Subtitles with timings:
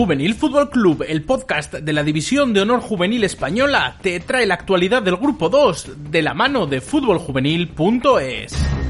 [0.00, 4.54] Juvenil Fútbol Club, el podcast de la División de Honor Juvenil Española, te trae la
[4.54, 8.89] actualidad del Grupo 2 de la mano de fútboljuvenil.es.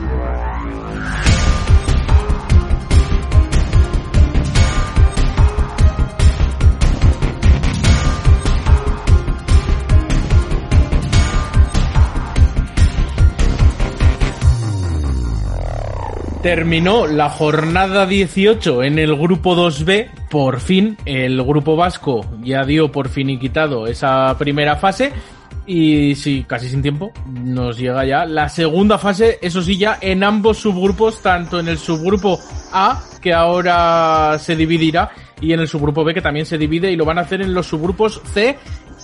[16.43, 20.09] Terminó la jornada 18 en el grupo 2B.
[20.31, 25.12] Por fin, el grupo vasco ya dio por fin y quitado esa primera fase.
[25.67, 30.25] Y sí, casi sin tiempo, nos llega ya la segunda fase, eso sí, ya en
[30.25, 32.41] ambos subgrupos, tanto en el subgrupo
[32.73, 36.97] A, que ahora se dividirá, y en el subgrupo B, que también se divide, y
[36.97, 38.57] lo van a hacer en los subgrupos C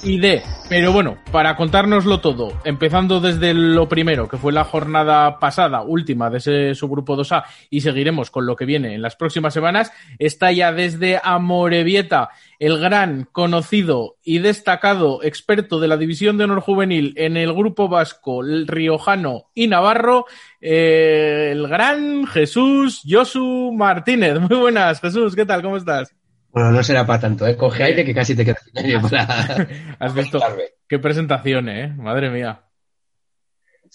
[0.03, 0.43] y D.
[0.69, 6.29] Pero bueno, para contárnoslo todo, empezando desde lo primero, que fue la jornada pasada, última
[6.31, 10.51] de ese subgrupo 2A, y seguiremos con lo que viene en las próximas semanas, está
[10.53, 17.13] ya desde Amorebieta el gran, conocido y destacado experto de la División de Honor Juvenil
[17.17, 20.27] en el grupo vasco, riojano y navarro,
[20.61, 24.41] eh, el gran Jesús Josu Martínez.
[24.51, 25.63] Muy buenas, Jesús, ¿qué tal?
[25.63, 26.15] ¿Cómo estás?
[26.57, 27.55] Bueno, no será para tanto, ¿eh?
[27.55, 29.69] Coge aire que casi te quedas sin aire para...
[29.99, 30.41] Has visto
[30.89, 31.89] qué presentación, ¿eh?
[31.95, 32.66] Madre mía.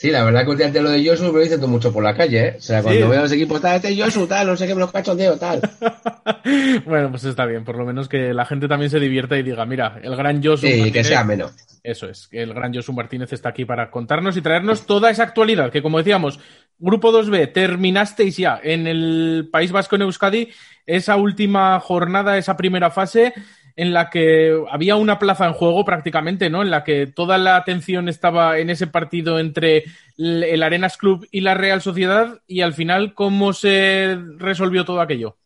[0.01, 2.47] Sí, la verdad que últimamente lo de Josu me lo dicen mucho por la calle,
[2.47, 2.55] ¿eh?
[2.57, 4.79] O sea, cuando veo a los equipos, tal, este Josu, tal, no sé qué, me
[4.79, 5.61] los cachondeo, tal.
[6.87, 9.63] bueno, pues está bien, por lo menos que la gente también se divierta y diga,
[9.67, 11.53] mira, el gran Josu Sí, Martínez, que sea menos.
[11.83, 15.21] Eso es, que el gran Josu Martínez está aquí para contarnos y traernos toda esa
[15.21, 16.39] actualidad, que como decíamos,
[16.79, 20.49] Grupo 2B, terminasteis ya en el País Vasco en Euskadi
[20.87, 23.35] esa última jornada, esa primera fase
[23.75, 26.61] en la que había una plaza en juego prácticamente, ¿no?
[26.61, 29.85] En la que toda la atención estaba en ese partido entre
[30.17, 35.37] el Arenas Club y la Real Sociedad y al final, ¿cómo se resolvió todo aquello?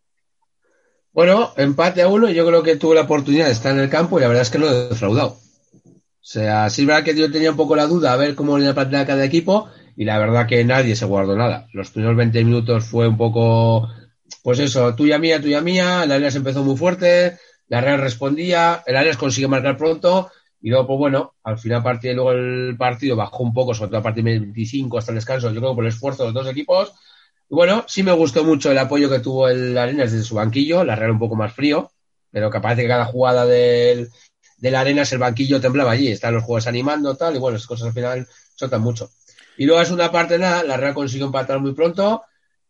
[1.13, 4.17] Bueno, empate a uno, yo creo que tuve la oportunidad de estar en el campo
[4.17, 5.37] y la verdad es que no he defraudado.
[6.25, 8.73] O sea, sí verdad que yo tenía un poco la duda a ver cómo le
[8.73, 11.67] plantear cada equipo y la verdad que nadie se guardó nada.
[11.71, 13.87] Los primeros 20 minutos fue un poco,
[14.43, 17.37] pues eso, tuya mía, tuya mía, la Arenas empezó muy fuerte,
[17.67, 20.31] la Real respondía, el Arenas consiguió marcar pronto
[20.61, 23.73] y luego, pues bueno, al final a partir de luego el partido bajó un poco,
[23.73, 26.31] sobre todo a partir de 25 hasta el descanso, yo creo por el esfuerzo de
[26.31, 26.93] los dos equipos.
[27.49, 30.83] Y bueno, sí me gustó mucho el apoyo que tuvo el Arenas desde su banquillo,
[30.83, 31.91] la Real un poco más frío,
[32.31, 34.09] pero que parece que cada jugada del,
[34.57, 37.87] del Arenas el banquillo temblaba allí, están los jugadores animando tal, y bueno, esas cosas
[37.87, 39.11] al final soltan mucho.
[39.57, 42.23] Y luego es una parte nada, la Real consiguió empatar muy pronto,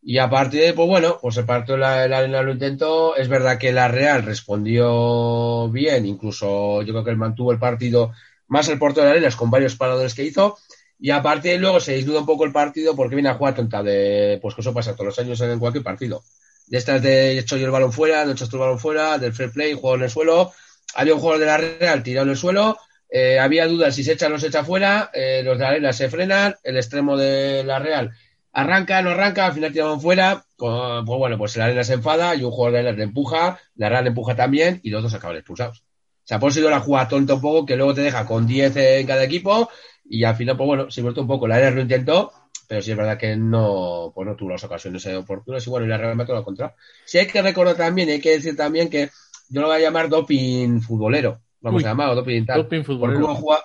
[0.08, 3.16] y aparte, pues bueno, pues el partido la, la Arena lo intentó.
[3.16, 8.12] Es verdad que la Real respondió bien, incluso yo creo que él mantuvo el partido
[8.48, 10.60] más el portero de la Arenas con varios paradores que hizo.
[11.00, 14.38] Y aparte luego se disduda un poco el partido porque viene a jugar tonta de,
[14.44, 16.24] pues que eso pasa todos los años en cualquier partido.
[16.68, 19.52] De estas de hecho yo el balón fuera, no echas tu balón fuera, del fair
[19.52, 20.54] play, juego en el suelo.
[20.94, 22.78] Había un jugador de la Real tirado en el suelo.
[23.10, 25.10] Eh, había dudas si se echa o no se echa fuera.
[25.14, 26.56] Eh, los de la Arena se frenan.
[26.64, 28.12] El extremo de la Real
[28.56, 32.36] arranca, no arranca, al final tiraban fuera, con- pues bueno, pues la arena se enfada
[32.36, 35.14] y un jugador de arena le empuja, la arena le empuja también y los dos
[35.14, 35.80] acaban expulsados.
[35.82, 38.48] O sea, por eso yo la jugada tonta un poco, que luego te deja con
[38.48, 39.70] 10 en cada equipo
[40.06, 41.48] y al final, pues bueno, se vuelto un poco.
[41.48, 42.32] La arena lo intentó,
[42.68, 45.90] pero sí es verdad que no, pues no tuvo las ocasiones oportunas y bueno, y
[45.90, 46.76] la Real Madrid lo contra.
[47.04, 49.10] Sí hay que recordar también, hay que decir también que
[49.50, 52.68] yo lo voy a llamar doping futbolero, vamos Uy, a llamar, o doping tal.
[52.68, 53.24] Doping Porque futbolero.
[53.24, 53.58] hubo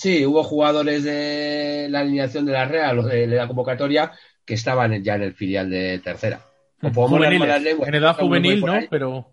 [0.00, 4.12] Sí, hubo jugadores de la alineación de la Real de la convocatoria
[4.44, 6.40] que estaban ya en el filial de tercera.
[6.82, 8.78] O podemos Juveniles, llamar las lenguas, en edad juvenil, ¿no?
[8.90, 9.26] Pero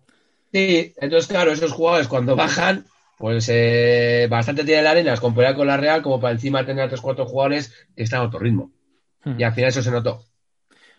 [0.52, 2.86] Sí, entonces claro, esos jugadores cuando bajan,
[3.18, 6.88] pues eh, bastante tienen la arena comparado con la Real, como para encima tener a
[6.88, 8.72] tres cuatro jugadores que están a otro ritmo.
[9.38, 10.24] Y al final eso se notó.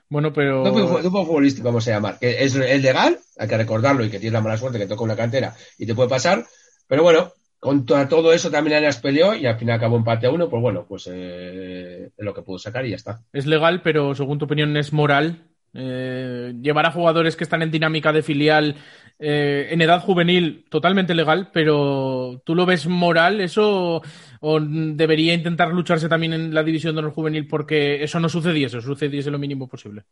[0.10, 2.20] bueno, pero Doping, fu- doping futbolístico, vamos a llamar.
[2.20, 5.04] Que es, es legal, hay que recordarlo y que tienes la mala suerte que toca
[5.04, 6.46] una cantera y te puede pasar.
[6.88, 7.34] Pero bueno,
[7.68, 10.50] contra todo eso también Arias peleó y al final acabó empate a uno.
[10.50, 13.20] Pues bueno, pues eh, lo que pudo sacar y ya está.
[13.34, 15.44] es legal, pero según tu opinión es moral.
[15.74, 18.78] Eh, llevar a jugadores que están en dinámica de filial
[19.20, 24.02] eh, en edad juvenil, totalmente legal, pero ¿tú lo ves moral eso
[24.40, 28.80] o debería intentar lucharse también en la división de honor juvenil porque eso no sucediese,
[28.80, 30.04] sucediese lo mínimo posible?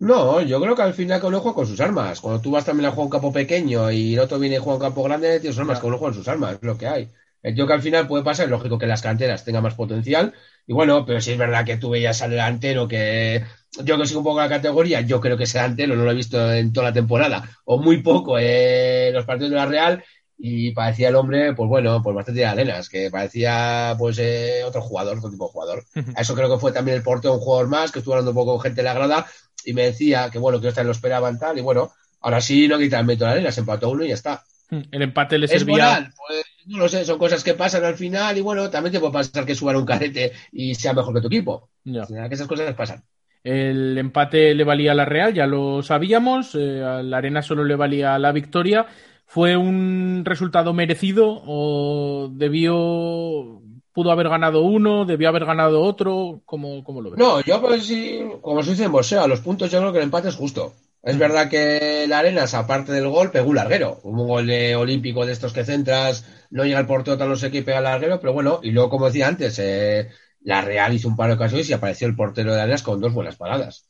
[0.00, 2.20] No, yo creo que al final cada uno juega con sus armas.
[2.20, 4.74] Cuando tú vas también a jugar un campo pequeño y el otro viene y juega
[4.74, 7.08] un campo grande, tienes armas, cada uno juega con sus armas, es lo que hay.
[7.42, 10.34] Eh, Yo que al final puede pasar, es lógico que las canteras tengan más potencial.
[10.66, 13.44] Y bueno, pero sí es verdad que tú veías al delantero que
[13.82, 16.14] yo que sigo un poco la categoría, yo creo que ese delantero no lo he
[16.14, 20.04] visto en toda la temporada, o muy poco en los partidos de la Real,
[20.38, 24.80] y parecía el hombre, pues bueno, pues bastante de arenas, que parecía pues eh, otro
[24.80, 25.84] jugador, otro tipo de jugador.
[26.14, 28.36] A eso creo que fue también el portero un jugador más, que estuvo hablando un
[28.36, 29.26] poco con gente de la grada,
[29.64, 32.78] y me decía que bueno, que también lo esperaban tal, y bueno, Ahora sí, no
[32.78, 34.42] quita el método de arena, se empató uno y ya está.
[34.70, 35.74] Hmm, el empate le ¿Es servía.
[35.74, 36.12] moral?
[36.26, 39.12] Pues no lo sé, son cosas que pasan al final y bueno, también te puede
[39.12, 41.70] pasar que suban un carete y sea mejor que tu equipo.
[41.84, 42.02] Ya.
[42.02, 43.04] O sea, que esas cosas pasan.
[43.44, 46.54] El empate le valía a la Real, ya lo sabíamos.
[46.56, 48.86] eh, a la Arena solo le valía la victoria.
[49.26, 53.62] ¿Fue un resultado merecido o debió.
[53.98, 56.40] Pudo haber ganado uno, debió haber ganado otro?
[56.44, 57.18] ¿Cómo, cómo lo ves?
[57.18, 59.98] No, yo pues sí, como se dice en boxeo, a los puntos yo creo que
[59.98, 60.72] el empate es justo.
[61.02, 63.98] Es verdad que la Arenas, aparte del gol, pegó un larguero.
[64.04, 67.50] Un gol de olímpico de estos que centras, no llega el portero, tal no sé
[67.50, 70.08] qué, pega el larguero, pero bueno, y luego, como decía antes, eh,
[70.42, 73.12] la Real hizo un par de ocasiones y apareció el portero de Arenas con dos
[73.12, 73.88] buenas paradas.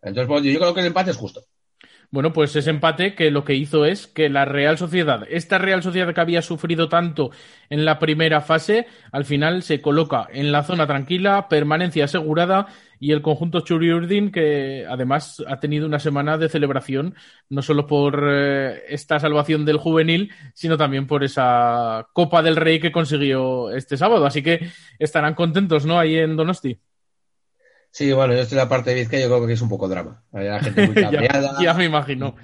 [0.00, 1.42] Entonces, pues, yo creo que el empate es justo.
[2.12, 5.82] Bueno, pues ese empate que lo que hizo es que la Real Sociedad, esta Real
[5.82, 7.30] Sociedad que había sufrido tanto
[7.70, 12.66] en la primera fase, al final se coloca en la zona tranquila, permanencia asegurada
[13.00, 17.14] y el conjunto Churiurdin que además ha tenido una semana de celebración
[17.48, 22.78] no solo por eh, esta salvación del juvenil, sino también por esa Copa del Rey
[22.78, 24.26] que consiguió este sábado.
[24.26, 24.68] Así que
[24.98, 25.98] estarán contentos, ¿no?
[25.98, 26.78] Ahí en Donosti.
[27.94, 29.86] Sí, bueno, yo estoy en la parte de Vizcaya, yo creo que es un poco
[29.86, 30.24] drama.
[30.32, 31.60] Hay la gente muy ya, cabreada.
[31.62, 32.34] ya me imagino.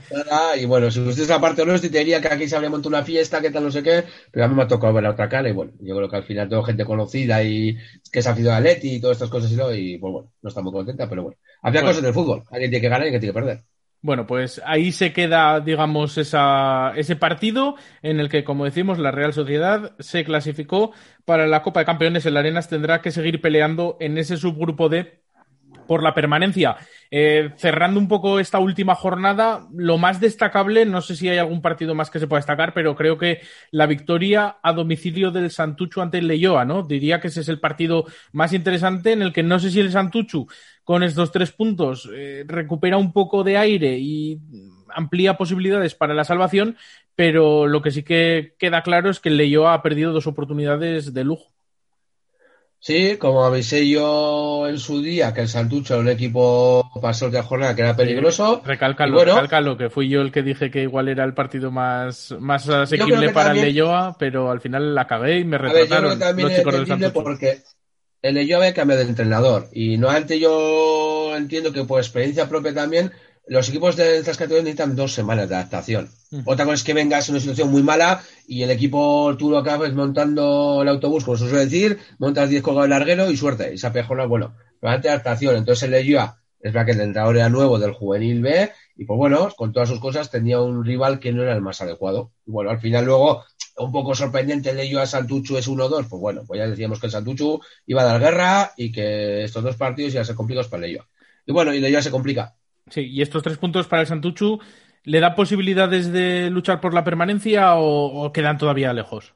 [0.58, 2.90] Y bueno, si usted es la parte honesta, te diría que aquí se habría montado
[2.90, 5.10] una fiesta, que tal, no sé qué, pero a mí me ha tocado ver la
[5.10, 7.76] otra cara y bueno, yo creo que al final tengo gente conocida y
[8.12, 10.48] que es aficionada a Leti y todas estas cosas y, todo, y pues bueno, no
[10.48, 11.38] está muy contenta, pero bueno.
[11.62, 11.90] Había Bueno.
[11.90, 13.64] cosas del fútbol, alguien tiene que ganar y alguien tiene que perder.
[14.00, 19.10] Bueno, pues ahí se queda, digamos, esa, ese partido en el que, como decimos, la
[19.10, 20.92] Real Sociedad se clasificó
[21.24, 22.24] para la Copa de Campeones.
[22.24, 25.24] El Arenas tendrá que seguir peleando en ese subgrupo D
[25.88, 26.76] por la permanencia.
[27.10, 31.62] Eh, cerrando un poco esta última jornada, lo más destacable, no sé si hay algún
[31.62, 33.40] partido más que se pueda destacar, pero creo que
[33.72, 36.82] la victoria a domicilio del Santuchu ante el Leyoa, ¿no?
[36.82, 39.90] Diría que ese es el partido más interesante en el que no sé si el
[39.90, 40.46] Santuchu
[40.84, 44.38] con estos tres puntos eh, recupera un poco de aire y
[44.94, 46.76] amplía posibilidades para la salvación,
[47.14, 51.12] pero lo que sí que queda claro es que el Leyoa ha perdido dos oportunidades
[51.14, 51.57] de lujo.
[52.80, 57.42] Sí, como avisé yo en su día que el Santucho era un equipo pasó de
[57.42, 58.62] jornada que era peligroso.
[58.64, 62.34] Recálcalo, bueno- recálcalo, que fui yo el que dije que igual era el partido más,
[62.38, 65.72] más asequible para también- el Leyoa, pero al final la cagué y me A ver,
[65.72, 67.24] yo creo retrataron que los es chicos del Santuchu.
[67.24, 67.58] porque
[68.22, 72.48] el de yo había cambiado de entrenador y no antes yo entiendo que por experiencia
[72.48, 73.10] propia también
[73.48, 76.08] los equipos de estas categorías necesitan dos semanas de adaptación.
[76.30, 76.40] Mm.
[76.44, 79.58] Otra cosa es que vengas en una situación muy mala y el equipo tú lo
[79.58, 83.70] acabas montando el autobús, como se suele decir, montas 10 colgados de larguero y suerte.
[83.72, 85.56] Y esa pejona, bueno, de adaptación.
[85.56, 89.16] Entonces el Leyoa es verdad que el entrenador era nuevo del juvenil B y pues
[89.16, 92.32] bueno, con todas sus cosas tenía un rival que no era el más adecuado.
[92.46, 93.44] Y bueno, al final luego
[93.76, 97.12] un poco sorprendente el Leyoa Santuchu es 1-2, pues bueno, pues ya decíamos que el
[97.12, 100.84] Santuchu iba a dar guerra y que estos dos partidos iban a ser complicados para
[100.84, 101.08] el Leyoa.
[101.46, 102.57] Y bueno, y Leyoa se complica.
[102.90, 104.60] Sí, y estos tres puntos para el Santuchu,
[105.04, 109.34] ¿le da posibilidades de luchar por la permanencia o, quedan todavía lejos?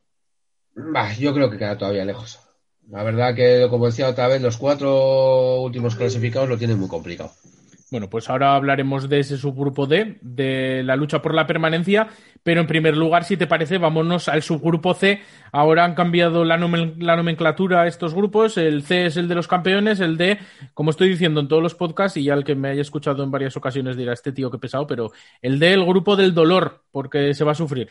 [1.19, 2.40] Yo creo que queda todavía lejos.
[2.88, 7.32] La verdad que, como decía otra vez, los cuatro últimos clasificados lo tienen muy complicado.
[7.92, 12.08] Bueno, pues ahora hablaremos de ese subgrupo D, de la lucha por la permanencia,
[12.42, 15.20] pero en primer lugar, si te parece, vámonos al subgrupo C.
[15.52, 18.56] Ahora han cambiado la, nomen- la nomenclatura a estos grupos.
[18.56, 20.38] El C es el de los campeones, el D,
[20.72, 23.30] como estoy diciendo en todos los podcasts, y ya el que me haya escuchado en
[23.30, 25.12] varias ocasiones dirá, este tío que pesado, pero
[25.42, 27.90] el D, el grupo del dolor, porque se va a sufrir.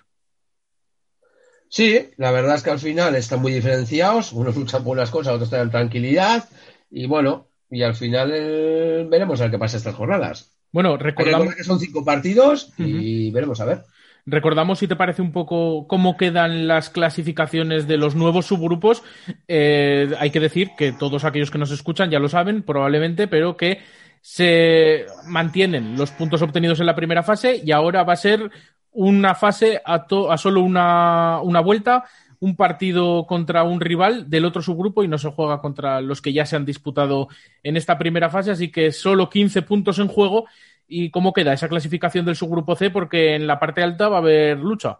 [1.69, 4.33] Sí, la verdad es que al final están muy diferenciados.
[4.33, 6.49] Unos luchan por unas cosas, otros están en tranquilidad.
[6.89, 10.55] Y bueno, y al final eh, veremos a ver qué pasa estas jornadas.
[10.71, 11.55] Bueno, recordamos...
[11.55, 13.81] que son cinco partidos y veremos a ver.
[14.25, 19.01] Recordamos, si te parece un poco cómo quedan las clasificaciones de los nuevos subgrupos.
[19.47, 23.57] Eh, hay que decir que todos aquellos que nos escuchan ya lo saben, probablemente, pero
[23.57, 23.79] que
[24.21, 28.51] se mantienen los puntos obtenidos en la primera fase y ahora va a ser
[28.91, 32.03] una fase a, to- a solo una, una vuelta,
[32.41, 36.33] un partido contra un rival del otro subgrupo y no se juega contra los que
[36.33, 37.29] ya se han disputado
[37.61, 40.45] en esta primera fase, así que solo 15 puntos en juego.
[40.87, 42.89] ¿Y cómo queda esa clasificación del subgrupo C?
[42.89, 44.99] Porque en la parte alta va a haber lucha.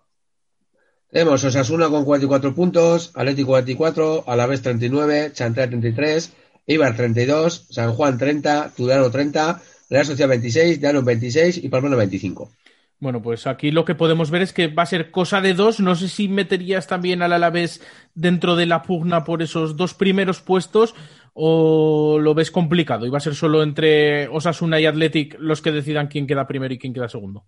[1.10, 6.34] Tenemos Osasuna con 44 puntos, Atlético 44, Alavés 39, Chantal 33,
[6.68, 12.52] Ibar 32, San Juan 30, Tudano 30, Real Sociedad 26, Llano 26 y Palmano 25.
[13.02, 15.80] Bueno, pues aquí lo que podemos ver es que va a ser cosa de dos.
[15.80, 17.82] No sé si meterías también al Alavés
[18.14, 20.94] dentro de la pugna por esos dos primeros puestos
[21.34, 25.72] o lo ves complicado y va a ser solo entre Osasuna y Athletic los que
[25.72, 27.44] decidan quién queda primero y quién queda segundo.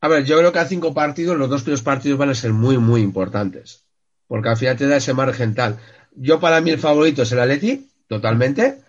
[0.00, 2.54] A ver, yo creo que a cinco partidos, los dos primeros partidos van a ser
[2.54, 3.84] muy, muy importantes.
[4.26, 5.76] Porque al final te da ese margen tal.
[6.16, 8.80] Yo para mí el favorito es el Atleti, totalmente.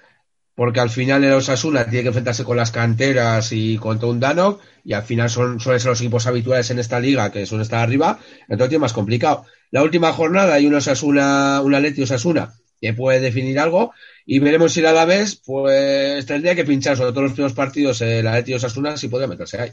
[0.60, 4.60] Porque al final el Osasuna tiene que enfrentarse con las canteras y contra un Dano,
[4.84, 7.80] y al final son, suelen ser los equipos habituales en esta liga que suelen estar
[7.80, 9.46] arriba, entonces es más complicado.
[9.72, 13.94] La última jornada hay un Osasuna, un Atleti Osasuna que puede definir algo,
[14.26, 18.02] y veremos si a la vez, pues tendría que pinchar sobre todos los primeros partidos
[18.02, 19.72] el Atleti Osasuna si puede meterse ahí.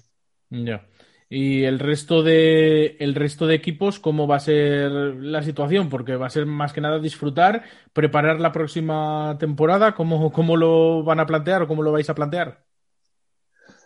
[0.50, 0.86] Ya.
[1.28, 5.88] Y el resto de el resto de equipos, ¿cómo va a ser la situación?
[5.88, 11.02] Porque va a ser más que nada disfrutar, preparar la próxima temporada, ¿cómo, cómo lo
[11.02, 12.64] van a plantear o cómo lo vais a plantear?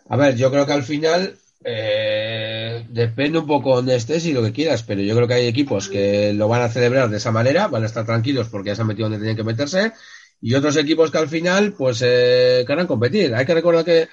[0.07, 4.43] A ver, yo creo que al final eh, depende un poco donde estés y lo
[4.43, 7.31] que quieras, pero yo creo que hay equipos que lo van a celebrar de esa
[7.31, 9.93] manera, van a estar tranquilos porque ya se han metido donde tienen que meterse,
[10.41, 13.33] y otros equipos que al final, pues, eh, querrán competir.
[13.35, 14.09] Hay que recordar que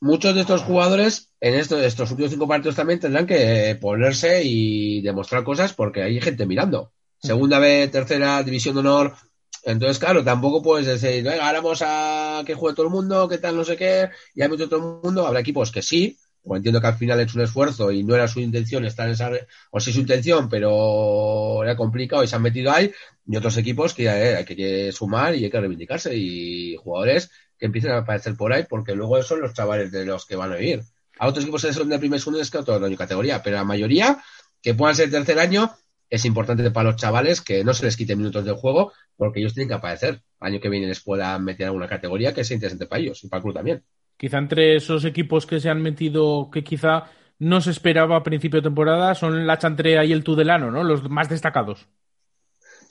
[0.00, 5.00] muchos de estos jugadores en estos, estos últimos cinco partidos también tendrán que ponerse y
[5.02, 6.92] demostrar cosas porque hay gente mirando.
[7.18, 9.14] Segunda vez, tercera, división de honor.
[9.62, 13.36] Entonces, claro, tampoco puedes decir, venga, ahora vamos a que juegue todo el mundo, qué
[13.36, 15.26] tal, no sé qué, y hay mucho todo el mundo.
[15.26, 18.14] Habrá equipos que sí, o entiendo que al final ha hecho un esfuerzo y no
[18.14, 19.30] era su intención estar en esa,
[19.70, 22.90] o sí su intención, pero era complicado y se han metido ahí,
[23.26, 27.30] y otros equipos que eh, hay que sumar y hay que reivindicarse, y jugadores
[27.60, 30.52] que empiecen a aparecer por ahí, porque luego son los chavales de los que van
[30.52, 30.82] a vivir.
[31.18, 34.18] A otros equipos son de primer segundo es que otro año categoría, pero la mayoría
[34.62, 35.70] que puedan ser tercer año
[36.08, 39.54] es importante para los chavales que no se les quite minutos del juego, porque ellos
[39.54, 40.22] tienen que aparecer.
[40.40, 43.38] Año que viene les pueda meter alguna categoría que sea interesante para ellos y para
[43.38, 43.84] el club también.
[44.16, 47.04] Quizá entre esos equipos que se han metido, que quizá
[47.38, 50.84] no se esperaba a principio de temporada, son la Chantrea y el Tudelano, ¿no?
[50.84, 51.88] Los más destacados.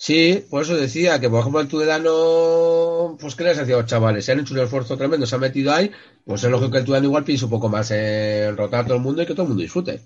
[0.02, 3.86] Sí, por eso decía que, por ejemplo, el Tudelano, pues, ¿qué les hacía a los
[3.86, 4.24] chavales?
[4.24, 5.92] Se han hecho un esfuerzo tremendo, se han metido ahí,
[6.24, 8.96] pues es lógico que el Tudelano igual piense un poco más en rotar a todo
[8.96, 10.00] el mundo y que todo el mundo disfrute.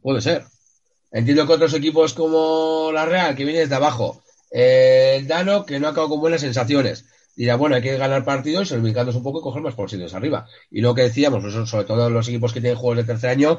[0.00, 0.44] Puede ser.
[1.12, 5.78] Entiendo que otros equipos como la Real, que viene desde abajo, eh, el Dano, que
[5.78, 7.04] no ha acabado con buenas sensaciones,
[7.36, 10.48] dirá, bueno, hay que ganar partidos, ubicándose un poco y coger más posiciones arriba.
[10.70, 13.58] Y lo que decíamos, pues, sobre todo los equipos que tienen juegos de tercer año,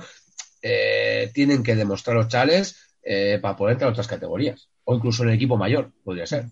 [0.64, 5.24] eh, tienen que demostrar los chales eh, para poder entrar a otras categorías o incluso
[5.24, 6.46] en el equipo mayor, podría ser.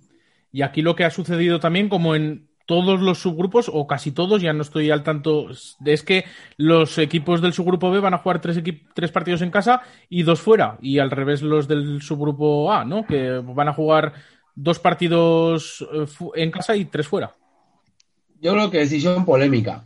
[0.51, 4.41] Y aquí lo que ha sucedido también, como en todos los subgrupos, o casi todos,
[4.41, 6.25] ya no estoy al tanto, es que
[6.57, 8.61] los equipos del subgrupo B van a jugar tres,
[8.93, 13.05] tres partidos en casa y dos fuera, y al revés los del subgrupo A, ¿no?
[13.05, 14.13] Que van a jugar
[14.53, 17.33] dos partidos eh, en casa y tres fuera.
[18.41, 19.85] Yo creo que decisión polémica.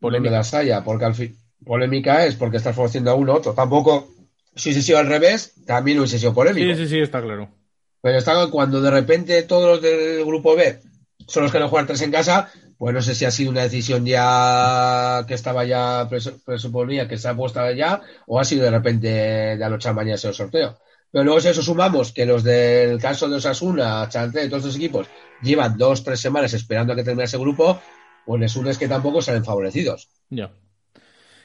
[0.00, 0.36] Polémica.
[0.36, 3.52] la Saya, porque al fin, polémica es porque estás favoreciendo a uno, otro.
[3.52, 4.08] Tampoco,
[4.56, 6.74] si hubiese sido al revés, también hubiese sido polémico.
[6.74, 7.61] Sí, sí, sí, está claro.
[8.02, 10.80] Pero está cuando de repente todos los del grupo B
[11.26, 13.62] son los que no juegan tres en casa, pues no sé si ha sido una
[13.62, 16.08] decisión ya que estaba ya
[16.44, 20.32] presuponía que se ha puesto ya, o ha sido de repente de a mañana ese
[20.32, 20.78] sorteo.
[21.12, 25.06] Pero luego si eso sumamos que los del caso de Osasuna, Chanté, todos los equipos
[25.42, 27.80] llevan dos, tres semanas esperando a que termine ese grupo,
[28.26, 30.08] pues les unes que tampoco salen favorecidos.
[30.30, 30.50] Ya.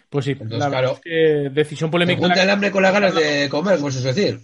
[0.10, 2.20] Pues sí, claro, que decisión polémica.
[2.20, 4.40] junta el hambre con las ganas de comer, pues eso decir.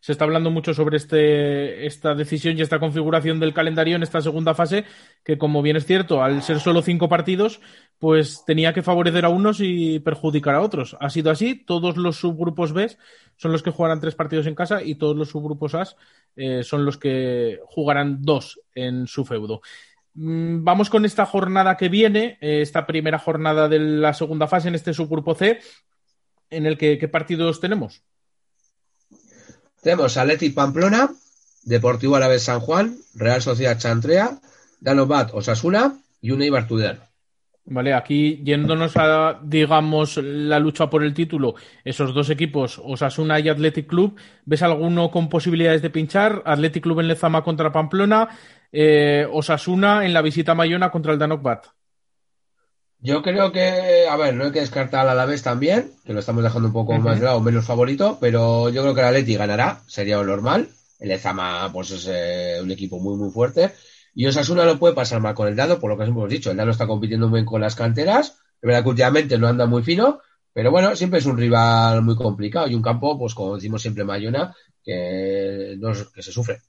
[0.00, 4.20] Se está hablando mucho sobre este, esta decisión y esta configuración del calendario en esta
[4.20, 4.84] segunda fase,
[5.24, 7.60] que como bien es cierto, al ser solo cinco partidos,
[7.98, 10.94] pues tenía que favorecer a unos y perjudicar a otros.
[11.00, 12.94] Ha sido así, todos los subgrupos B
[13.36, 15.84] son los que jugarán tres partidos en casa y todos los subgrupos A
[16.36, 19.62] eh, son los que jugarán dos en su feudo.
[20.12, 24.68] Mm, vamos con esta jornada que viene, eh, esta primera jornada de la segunda fase
[24.68, 25.60] en este subgrupo C,
[26.50, 28.02] en el que ¿qué partidos tenemos?
[29.82, 31.10] Tenemos Atleti Pamplona,
[31.62, 34.38] Deportivo Alavés San Juan, Real Sociedad Chantrea,
[34.80, 36.66] Danobat Osasuna y un Eibar
[37.66, 43.48] Vale, aquí yéndonos a, digamos, la lucha por el título, esos dos equipos, Osasuna y
[43.48, 46.42] Athletic Club, ¿ves alguno con posibilidades de pinchar?
[46.44, 48.28] Athletic Club en Lezama contra Pamplona,
[48.72, 51.66] eh, Osasuna en la visita Mayona contra el Danokbat.
[53.02, 56.42] Yo creo que, a ver, no hay que descartar al Alavés también, que lo estamos
[56.42, 59.80] dejando un poco más de lado, menos favorito, pero yo creo que el Atleti ganará,
[59.86, 60.68] sería lo normal.
[60.98, 63.72] El Ezama, pues es eh, un equipo muy, muy fuerte.
[64.14, 66.50] Y Osasuna lo puede pasar mal con el Dado, por lo que hemos dicho.
[66.50, 68.36] El Dado está compitiendo muy bien con las canteras.
[68.60, 70.20] De verdad que últimamente no anda muy fino,
[70.52, 74.04] pero bueno, siempre es un rival muy complicado y un campo, pues como decimos siempre,
[74.04, 74.54] Mayona,
[74.84, 76.60] que, no, que se sufre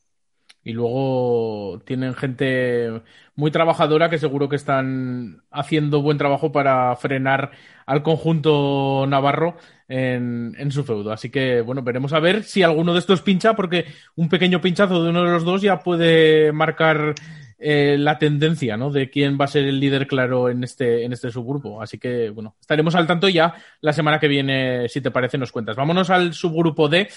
[0.63, 3.01] y luego tienen gente
[3.36, 7.51] muy trabajadora que seguro que están haciendo buen trabajo para frenar
[7.86, 11.12] al conjunto navarro en, en, su feudo.
[11.12, 15.03] Así que, bueno, veremos a ver si alguno de estos pincha, porque un pequeño pinchazo
[15.03, 17.15] de uno de los dos ya puede marcar
[17.63, 18.89] eh, la tendencia, ¿no?
[18.89, 21.80] De quién va a ser el líder claro en este, en este subgrupo.
[21.80, 25.51] Así que, bueno, estaremos al tanto ya la semana que viene, si te parece, nos
[25.51, 25.75] cuentas.
[25.75, 27.08] Vámonos al subgrupo D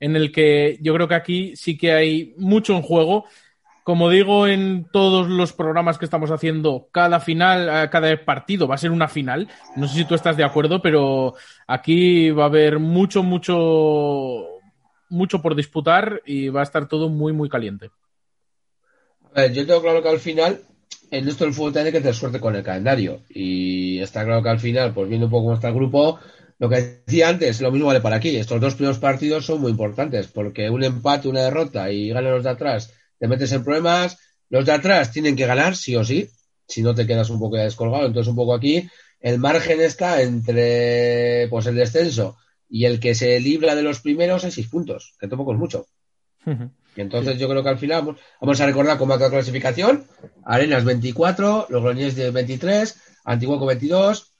[0.00, 3.24] en el que yo creo que aquí sí que hay mucho en juego.
[3.84, 8.76] como digo en todos los programas que estamos haciendo, cada final, eh, cada partido va
[8.76, 9.46] a ser una final.
[9.76, 11.34] No sé si tú estás de acuerdo, pero
[11.66, 14.46] aquí va a haber mucho, mucho,
[15.10, 17.90] mucho por disputar y va a estar todo muy, muy caliente.
[19.34, 20.60] A ver, yo tengo claro que al final,
[21.10, 23.20] en esto el fútbol tiene que tener suerte con el calendario.
[23.28, 26.20] Y está claro que al final, pues viendo un poco cómo está el grupo,
[26.58, 28.36] lo que decía antes, lo mismo vale para aquí.
[28.36, 32.44] Estos dos primeros partidos son muy importantes, porque un empate, una derrota y ganan los
[32.44, 34.18] de atrás te metes en problemas.
[34.50, 36.28] Los de atrás tienen que ganar, sí o sí,
[36.68, 38.06] si no te quedas un poco descolgado.
[38.06, 38.88] Entonces, un poco aquí,
[39.20, 42.36] el margen está entre pues el descenso
[42.68, 45.86] y el que se libra de los primeros en seis puntos, que tampoco es mucho.
[46.96, 50.04] Y entonces yo creo que al final vamos a recordar cómo va la clasificación.
[50.44, 54.33] Arenas 24, Logroñés de 23, Antiguoco 22,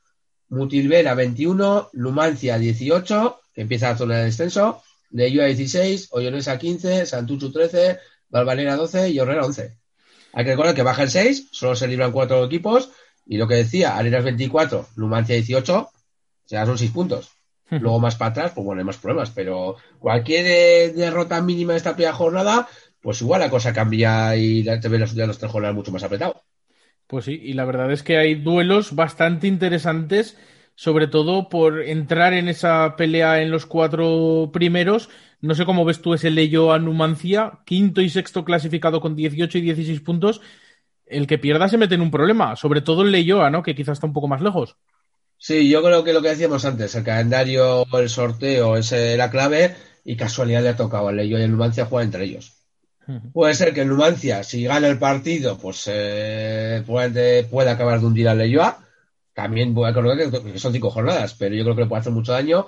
[0.49, 7.53] Mutilvera 21, Lumancia 18, que empieza la zona de descenso, Leyua 16, Ollonesa 15, Santuchu
[7.53, 7.99] 13,
[8.29, 9.77] Valvanera 12 y Horrera 11.
[10.33, 12.91] Hay que recordar que baja el 6, solo se libran cuatro equipos
[13.27, 15.91] y lo que decía, Arenas 24, Lumancia 18, o
[16.45, 17.31] sea, son 6 puntos.
[17.71, 21.79] Luego más para atrás, pues bueno, hay más problemas, pero cualquier eh, derrota mínima de
[21.79, 22.69] esta primera jornada,
[23.01, 26.43] pues igual la cosa cambia y te ven los, los tres jornadas mucho más apretado.
[27.07, 30.39] Pues sí, y la verdad es que hay duelos bastante interesantes,
[30.75, 35.11] sobre todo por entrar en esa pelea en los cuatro primeros
[35.45, 39.59] no sé cómo ves tú ese Leyo a Numancia, quinto y sexto clasificado con 18
[39.59, 40.41] y 16 puntos.
[41.05, 43.63] El que pierda se mete en un problema, sobre todo el Leyoa, ¿no?
[43.63, 44.79] Que quizás está un poco más lejos.
[45.37, 49.77] Sí, yo creo que lo que decíamos antes, el calendario, el sorteo, es la clave
[50.03, 52.64] y casualidad le ha tocado al Leyo y el Numancia jugar entre ellos.
[53.33, 58.07] Puede ser que el Numancia, si gana el partido, pues eh, puede, puede, acabar de
[58.07, 58.79] hundir al Leyoa.
[59.35, 62.13] También voy a recordar que son cinco jornadas, pero yo creo que le puede hacer
[62.13, 62.67] mucho daño.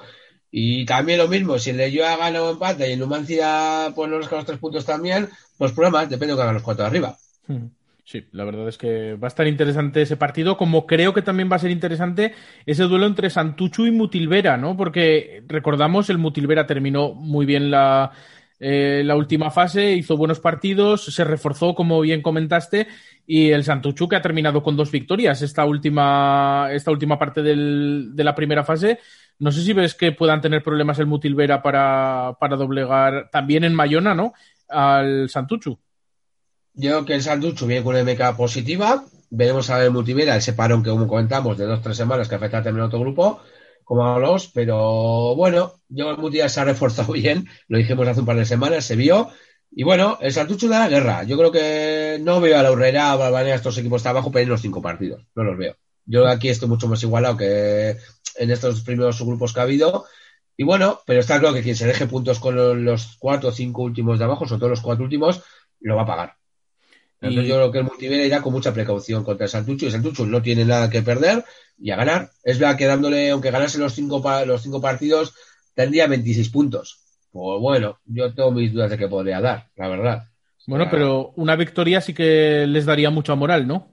[0.51, 4.19] Y también lo mismo, si el Leyoa gana o empate y el Numancia pues no
[4.19, 7.17] los tres puntos también, pues problemas, depende de que hagan los cuatro de arriba.
[8.05, 11.51] Sí, la verdad es que va a estar interesante ese partido, como creo que también
[11.51, 14.77] va a ser interesante ese duelo entre Santuchu y Mutilvera, ¿no?
[14.77, 18.13] Porque recordamos, el Mutilvera terminó muy bien la,
[18.59, 22.89] eh, la última fase, hizo buenos partidos, se reforzó, como bien comentaste,
[23.27, 28.11] y el Santuchu que ha terminado con dos victorias esta última, esta última parte del,
[28.15, 28.99] de la primera fase
[29.39, 33.75] no sé si ves que puedan tener problemas el Mutilvera para, para doblegar también en
[33.75, 34.33] Mayona, ¿no?
[34.69, 35.79] Al Santuchu.
[36.75, 39.05] Yo creo que el Santuchu viene con una MK positiva.
[39.29, 42.29] Veremos a ver el Mutilvera, ese parón que, como comentamos, de dos o tres semanas
[42.29, 43.41] que afecta a otro grupo,
[43.87, 44.51] como hablamos.
[44.53, 47.49] Pero bueno, yo el Mutilvera se ha reforzado bien.
[47.69, 49.31] Lo dijimos hace un par de semanas, se vio.
[49.71, 51.23] Y bueno, el Santuchu da la guerra.
[51.25, 54.43] Yo creo que no veo a la Urrera, a Balvanera, estos equipos de abajo, pero
[54.43, 55.25] en los cinco partidos.
[55.35, 55.77] No los veo.
[56.05, 57.97] Yo aquí estoy mucho más igualado que
[58.37, 60.05] en estos primeros grupos que ha habido.
[60.57, 63.83] Y bueno, pero está claro que quien se deje puntos con los cuatro o cinco
[63.83, 65.43] últimos de abajo, sobre todo los cuatro últimos,
[65.81, 66.37] lo va a pagar.
[67.21, 69.93] Entonces yo creo que el Multivera irá con mucha precaución contra el Santucho y el
[69.93, 71.45] Santucho no tiene nada que perder
[71.79, 72.31] y a ganar.
[72.45, 75.35] Es verdad que dándole, aunque ganase los cinco, los cinco partidos,
[75.75, 77.01] tendría 26 puntos.
[77.31, 80.25] Pues bueno, yo tengo mis dudas de que podría dar, la verdad.
[80.67, 83.93] Bueno, pero una victoria sí que les daría mucha moral, ¿no?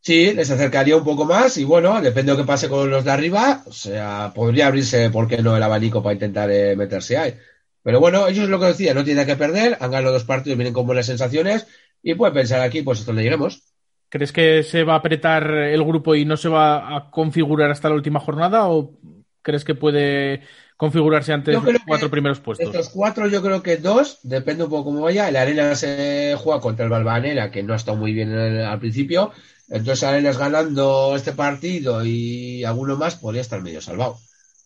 [0.00, 3.04] Sí, les acercaría un poco más y bueno, depende de lo que pase con los
[3.04, 7.18] de arriba, o sea, podría abrirse, ¿por qué no?, el abanico para intentar eh, meterse
[7.18, 7.34] ahí.
[7.82, 10.56] Pero bueno, ellos es lo que decía, no tienen que perder, han ganado dos partidos,
[10.56, 11.66] vienen con buenas sensaciones
[12.02, 13.62] y pueden pensar aquí, pues hasta donde lleguemos.
[14.08, 17.88] ¿Crees que se va a apretar el grupo y no se va a configurar hasta
[17.90, 18.98] la última jornada o
[19.42, 20.42] crees que puede
[20.78, 22.66] configurarse antes de los cuatro primeros puestos?
[22.66, 25.30] Estos cuatro yo creo que dos, depende un poco cómo vaya.
[25.30, 29.32] La arena se juega contra el Balvanera, que no ha estado muy bien al principio,
[29.68, 34.16] entonces Arenas ganando este partido y alguno más podría estar medio salvado.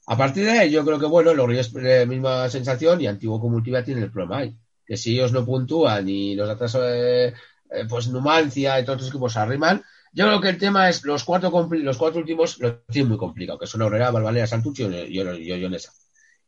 [0.07, 3.83] A partir de ahí, yo creo que bueno, es la misma sensación y Antiguo Comultiva
[3.83, 4.57] tiene el problema ahí.
[4.93, 7.29] Que si ellos no puntúan y los atrás, eh,
[7.71, 11.25] eh, pues Numancia y todos los equipos arriman, yo creo que el tema es los
[11.25, 15.79] cuatro, los cuatro últimos lo tienen muy complicado, que son Aurora, Valvalera, Santucci y, y,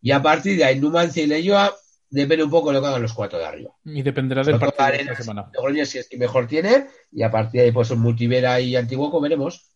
[0.02, 1.74] y, a partir de ahí, Numancia y Leyoa
[2.10, 3.70] depende un poco de lo que hagan los cuatro de arriba.
[3.82, 5.50] Y dependerá del partido de esta semana.
[5.86, 9.70] si es que mejor tiene, y a partir de ahí, pues Multivera y Antiguoco veremos.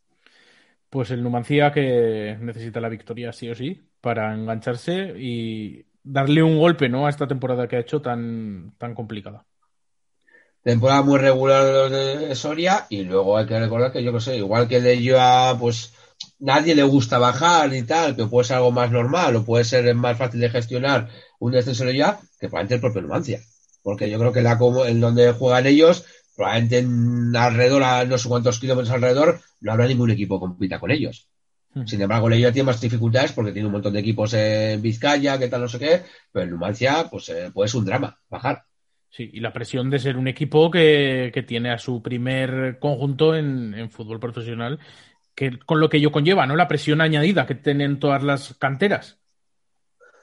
[0.91, 6.59] Pues el Numancia que necesita la victoria sí o sí para engancharse y darle un
[6.59, 7.07] golpe ¿no?
[7.07, 9.45] a esta temporada que ha hecho tan, tan complicada.
[10.63, 14.37] Temporada muy regular de de Soria y luego hay que recordar que yo que sé,
[14.37, 15.95] igual que de Yoa, pues
[16.39, 19.95] nadie le gusta bajar y tal, que puede ser algo más normal o puede ser
[19.95, 21.09] más fácil de gestionar
[21.39, 23.41] un descenso ya que probablemente el propio Numancia.
[23.83, 26.05] Porque yo creo que la, en donde juegan ellos,
[26.37, 30.81] probablemente en alrededor, a no sé cuántos kilómetros alrededor, no habrá ningún equipo que compita
[30.81, 31.29] con ellos.
[31.87, 35.49] Sin embargo, ellos tiene más dificultades porque tiene un montón de equipos en Vizcaya, que
[35.49, 36.03] tal, no sé qué,
[36.33, 38.65] pero en Numancia, pues, eh, pues es un drama bajar.
[39.11, 43.35] Sí, y la presión de ser un equipo que, que tiene a su primer conjunto
[43.35, 44.79] en, en, fútbol profesional,
[45.35, 46.57] que con lo que ello conlleva, ¿no?
[46.57, 49.19] La presión añadida que tienen todas las canteras.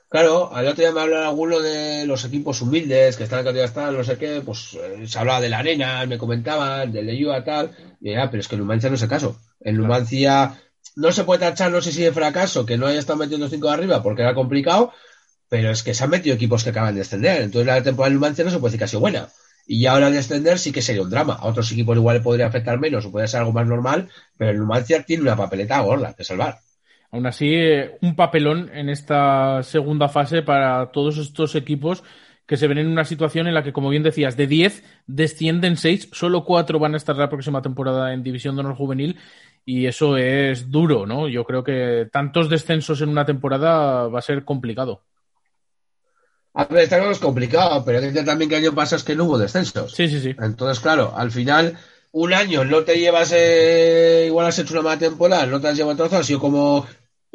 [0.07, 3.51] Claro, al otro día me hablan algunos de los equipos humildes que están en la
[3.51, 7.17] categoría no sé qué, pues eh, se hablaba de la arena, me comentaban, del de
[7.17, 9.39] Yua, tal, y ya, pero es que en Numancia no es el caso.
[9.59, 10.57] En Numancia
[10.95, 13.67] no se puede tachar, no sé si de fracaso, que no haya estado metiendo cinco
[13.67, 14.93] de arriba porque era complicado,
[15.49, 17.41] pero es que se han metido equipos que acaban de descender.
[17.41, 19.27] Entonces la temporada de Numancia no se puede decir que buena.
[19.67, 21.33] Y ya ahora descender sí que sería un drama.
[21.33, 24.51] A otros equipos igual le podría afectar menos o podría ser algo más normal, pero
[24.51, 26.59] el Numancia tiene una papeleta gorda que salvar.
[27.11, 32.03] Aún así, eh, un papelón en esta segunda fase para todos estos equipos
[32.45, 35.77] que se ven en una situación en la que, como bien decías, de 10 descienden
[35.77, 39.17] 6, solo 4 van a estar la próxima temporada en División de Honor Juvenil
[39.65, 41.27] y eso es duro, ¿no?
[41.27, 45.01] Yo creo que tantos descensos en una temporada va a ser complicado.
[46.53, 49.25] A ver, está claro es complicado, pero también que el año pasado es que no
[49.25, 49.91] hubo descensos.
[49.91, 50.35] Sí, sí, sí.
[50.39, 51.77] Entonces, claro, al final,
[52.13, 55.75] un año no te llevas, eh, igual has hecho una mala temporada, no te has
[55.75, 56.85] llevado trozo, ha sido como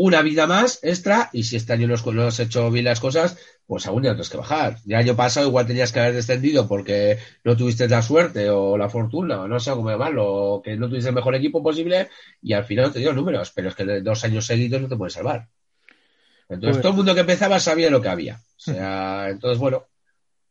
[0.02, 3.36] una vida más extra, y si este año no has, hecho bien las cosas,
[3.66, 4.78] pues aún ya tienes que bajar.
[4.88, 8.88] El año pasado igual tenías que haber descendido porque no tuviste la suerte o la
[8.88, 12.08] fortuna, o no sé cómo llamarlo, o que no tuviste el mejor equipo posible,
[12.40, 14.88] y al final no te dio números, pero es que de dos años seguidos no
[14.88, 15.48] te puedes salvar.
[16.48, 18.36] Entonces pues todo el mundo que empezaba sabía lo que había.
[18.36, 19.84] O sea, entonces bueno,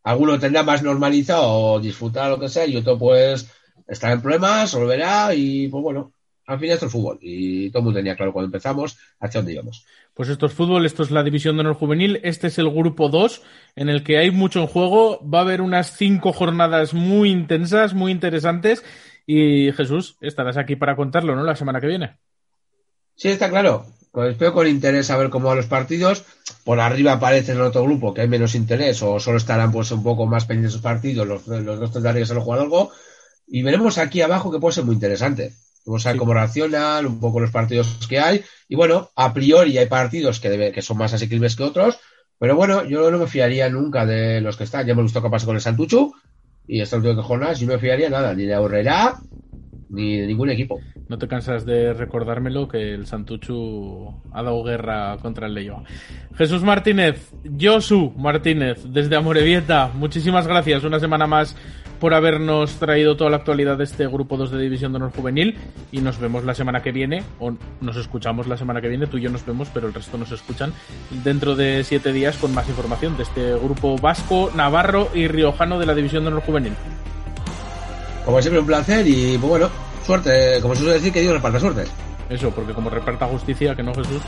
[0.03, 3.49] alguno tendrá más normalizado o disfrutar lo que sea, y otro pues
[3.87, 6.13] estará en problemas, volverá, y pues bueno,
[6.49, 9.53] al final esto es fútbol y todo el mundo tenía claro cuando empezamos hacia dónde
[9.53, 9.85] íbamos.
[10.15, 13.07] Pues esto es fútbol, esto es la división de honor juvenil, este es el grupo
[13.07, 13.43] 2
[13.75, 17.93] en el que hay mucho en juego, va a haber unas cinco jornadas muy intensas,
[17.93, 18.83] muy interesantes
[19.27, 21.43] y Jesús, estarás aquí para contarlo, ¿no?
[21.43, 22.17] La semana que viene.
[23.13, 23.85] Sí, está claro.
[24.11, 26.25] Pues espero con interés a ver cómo van los partidos.
[26.63, 30.01] Por arriba aparece en otro grupo que hay menos interés o solo estarán pues un
[30.01, 32.91] poco más pendientes los partidos, los, los dos se lo jugar algo.
[33.45, 35.53] Y veremos aquí abajo que puede ser muy interesante.
[35.85, 38.43] Vamos a ver cómo reaccionan, un poco los partidos que hay.
[38.67, 41.99] Y bueno, a priori hay partidos que, que son más asequibles que otros.
[42.39, 44.85] Pero bueno, yo no me fiaría nunca de los que están.
[44.85, 46.13] Ya hemos visto qué pasa con el Santuchu.
[46.67, 49.15] Y esta última jornadas, yo no me fiaría nada, ni de Aurrera,
[49.89, 50.79] ni de ningún equipo.
[51.07, 55.77] No te cansas de recordármelo que el Santuchu ha dado guerra contra el Leyo.
[56.35, 60.83] Jesús Martínez, Josu Martínez, desde Amorebieta, muchísimas gracias.
[60.83, 61.55] Una semana más
[61.99, 65.57] por habernos traído toda la actualidad de este grupo 2 de División de Honor Juvenil
[65.91, 69.17] y nos vemos la semana que viene, o nos escuchamos la semana que viene, tú
[69.17, 70.73] y yo nos vemos, pero el resto nos escuchan
[71.23, 75.85] dentro de siete días con más información de este grupo vasco, navarro y riojano de
[75.85, 76.73] la División de Honor Juvenil.
[78.25, 79.69] Como siempre, un placer y bueno,
[80.05, 81.83] suerte, como se suele decir, que Dios reparta suerte.
[82.29, 84.21] Eso, porque como reparta justicia, que no Jesús.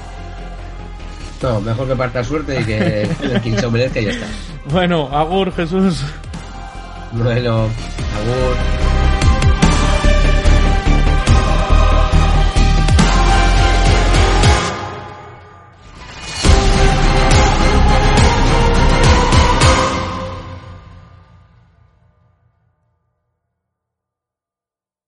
[1.41, 4.27] No, mejor que parta suerte y que el quien se merezca y ya está.
[4.71, 6.03] Bueno, Agur, Jesús.
[7.13, 8.81] Bueno, agur.